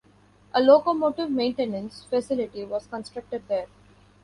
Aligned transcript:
A 0.55 0.59
locomotive 0.59 1.29
maintenance 1.29 2.05
facility 2.05 2.63
was 2.65 2.87
constructed 2.87 3.43
there. 3.47 3.67